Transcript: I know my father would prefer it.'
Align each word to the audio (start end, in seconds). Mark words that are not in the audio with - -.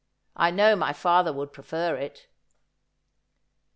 I 0.35 0.49
know 0.49 0.75
my 0.75 0.93
father 0.93 1.31
would 1.31 1.53
prefer 1.53 1.95
it.' 1.95 2.25